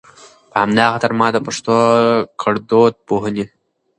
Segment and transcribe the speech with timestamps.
[0.51, 1.75] په همدا خاطر ما د پښتو
[2.41, 3.45] ګړدود پوهنې